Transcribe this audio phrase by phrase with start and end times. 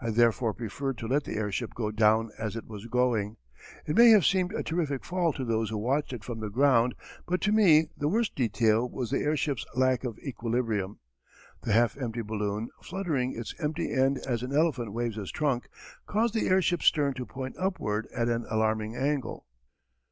[0.00, 3.36] I therefore preferred to let the airship go down as it was going.
[3.84, 6.94] It may have seemed a terrific fall to those who watched it from the ground
[7.26, 11.00] but to me the worst detail was the airship's lack of equilibrium.
[11.62, 15.68] The half empty balloon, fluttering its empty end as an elephant waves his trunk,
[16.06, 19.46] caused the airship's stern to point upward at an alarming angle.